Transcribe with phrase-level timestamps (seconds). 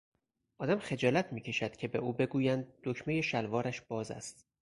[0.59, 4.45] آدم خجالت میکشد که به او بگویند دکمهی شلوارش باز است.